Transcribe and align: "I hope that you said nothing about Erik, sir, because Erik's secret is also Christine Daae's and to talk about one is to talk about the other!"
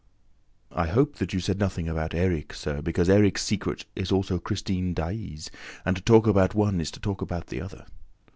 "I 0.71 0.87
hope 0.87 1.17
that 1.17 1.31
you 1.31 1.39
said 1.39 1.59
nothing 1.59 1.87
about 1.87 2.15
Erik, 2.15 2.55
sir, 2.55 2.81
because 2.81 3.07
Erik's 3.07 3.43
secret 3.43 3.85
is 3.95 4.11
also 4.11 4.39
Christine 4.39 4.95
Daae's 4.95 5.51
and 5.85 5.95
to 5.95 6.01
talk 6.01 6.25
about 6.25 6.55
one 6.55 6.81
is 6.81 6.89
to 6.89 6.99
talk 6.99 7.21
about 7.21 7.45
the 7.45 7.61
other!" 7.61 7.85